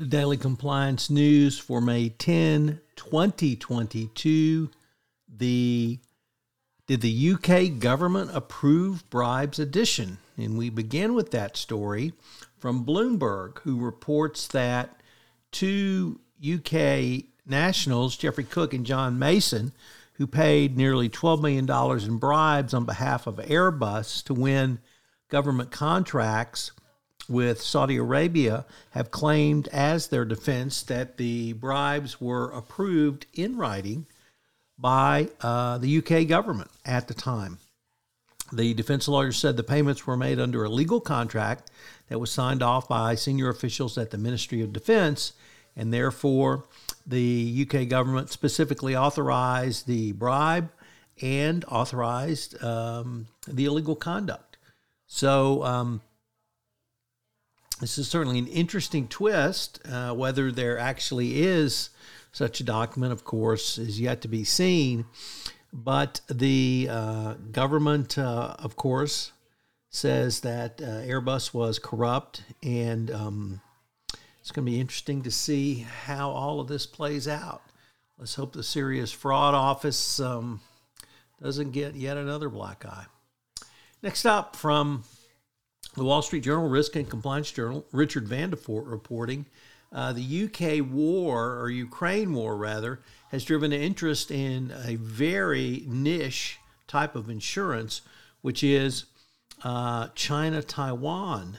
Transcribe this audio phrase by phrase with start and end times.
[0.00, 4.70] The Daily Compliance News for May 10, 2022.
[5.36, 5.98] The
[6.86, 10.16] Did the UK government approve bribes edition?
[10.38, 12.14] And we begin with that story
[12.58, 15.02] from Bloomberg, who reports that
[15.52, 19.70] two UK nationals, Jeffrey Cook and John Mason,
[20.14, 24.78] who paid nearly $12 million in bribes on behalf of Airbus to win
[25.28, 26.72] government contracts
[27.28, 34.06] with Saudi Arabia have claimed as their defense that the bribes were approved in writing
[34.78, 37.58] by uh, the UK government at the time.
[38.52, 41.70] The defense lawyers said the payments were made under a legal contract
[42.08, 45.34] that was signed off by senior officials at the Ministry of Defense,
[45.76, 46.64] and therefore
[47.06, 50.70] the UK government specifically authorized the bribe
[51.22, 54.56] and authorized um, the illegal conduct.
[55.06, 56.00] So, um,
[57.80, 59.80] this is certainly an interesting twist.
[59.90, 61.90] Uh, whether there actually is
[62.32, 65.06] such a document, of course, is yet to be seen.
[65.72, 69.32] But the uh, government, uh, of course,
[69.88, 73.60] says that uh, Airbus was corrupt, and um,
[74.40, 77.62] it's going to be interesting to see how all of this plays out.
[78.18, 80.60] Let's hope the Serious Fraud Office um,
[81.42, 83.06] doesn't get yet another black eye.
[84.02, 85.04] Next up, from
[85.96, 89.46] the Wall Street Journal, Risk and Compliance Journal, Richard Vanderford reporting
[89.92, 95.84] uh, the UK war, or Ukraine war rather, has driven an interest in a very
[95.86, 98.02] niche type of insurance,
[98.40, 99.06] which is
[99.64, 101.58] uh, China Taiwan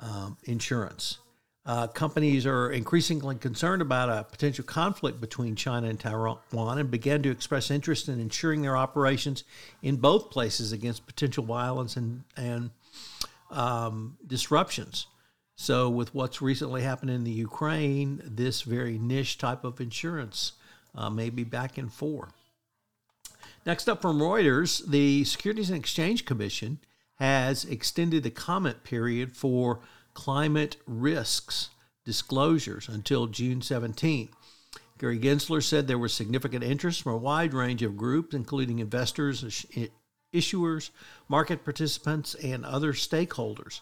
[0.00, 1.18] um, insurance.
[1.66, 7.22] Uh, companies are increasingly concerned about a potential conflict between China and Taiwan and began
[7.22, 9.44] to express interest in insuring their operations
[9.80, 12.68] in both places against potential violence and, and
[13.54, 15.06] um, disruptions.
[15.56, 20.52] So, with what's recently happened in the Ukraine, this very niche type of insurance
[20.94, 22.30] uh, may be back in for.
[23.64, 26.80] Next up from Reuters, the Securities and Exchange Commission
[27.14, 29.80] has extended the comment period for
[30.12, 31.70] climate risks
[32.04, 34.28] disclosures until June 17.
[34.98, 39.66] Gary Gensler said there was significant interest from a wide range of groups, including investors,
[40.34, 40.90] issuers,
[41.28, 43.80] market participants, and other stakeholders.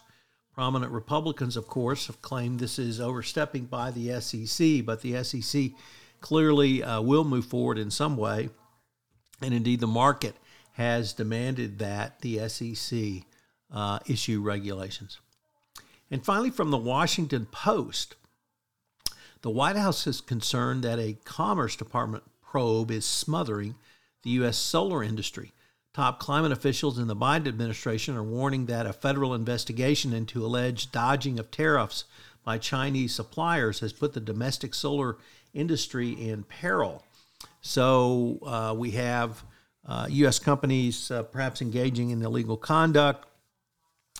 [0.53, 5.71] Prominent Republicans, of course, have claimed this is overstepping by the SEC, but the SEC
[6.21, 8.49] clearly uh, will move forward in some way.
[9.41, 10.35] And indeed, the market
[10.73, 13.23] has demanded that the SEC
[13.73, 15.19] uh, issue regulations.
[16.11, 18.15] And finally, from the Washington Post,
[19.41, 23.75] the White House is concerned that a Commerce Department probe is smothering
[24.21, 24.57] the U.S.
[24.57, 25.51] solar industry.
[25.93, 30.91] Top climate officials in the Biden administration are warning that a federal investigation into alleged
[30.91, 32.05] dodging of tariffs
[32.43, 35.17] by Chinese suppliers has put the domestic solar
[35.53, 37.05] industry in peril.
[37.61, 39.43] So uh, we have
[39.87, 40.39] uh, U.S.
[40.39, 43.27] companies uh, perhaps engaging in illegal conduct,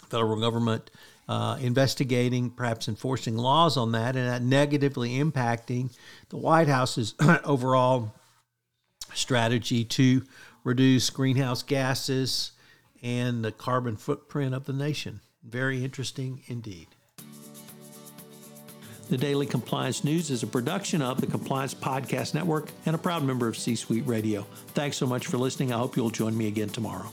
[0.10, 0.92] federal government
[1.28, 5.90] uh, investigating, perhaps enforcing laws on that, and that negatively impacting
[6.30, 8.14] the White House's overall
[9.14, 10.24] strategy to
[10.64, 12.52] reduce greenhouse gases
[13.02, 15.20] and the carbon footprint of the nation.
[15.44, 16.88] Very interesting indeed.
[19.10, 23.24] The Daily Compliance News is a production of the Compliance Podcast Network and a proud
[23.24, 24.48] member of C Suite Radio.
[24.70, 25.74] Thanks so much for listening.
[25.74, 27.12] I hope you'll join me again tomorrow.